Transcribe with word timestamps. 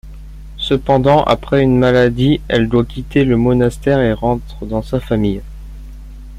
Cependant, 0.57 1.23
après 1.25 1.61
une 1.61 1.77
maladie, 1.77 2.41
elle 2.47 2.67
doit 2.69 2.83
quitter 2.85 3.23
le 3.23 3.37
monastère 3.37 3.99
et 4.01 4.13
rentre 4.13 4.65
dans 4.65 4.81
sa 4.81 4.99
famille. 4.99 5.43